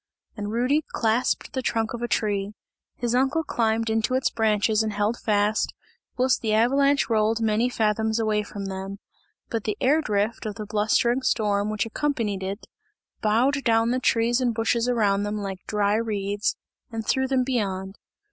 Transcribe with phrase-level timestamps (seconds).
[0.35, 2.53] And Rudy clasped the trunk of a tree;
[2.95, 5.75] his uncle climbed into its branches and held fast,
[6.17, 8.97] whilst the avalanche rolled many fathoms away from them.
[9.51, 12.65] But the air drift of the blustering storm, which accompanied it,
[13.21, 16.55] bowed down the trees and bushes around them like dry reeds
[16.91, 17.99] and threw them beyond.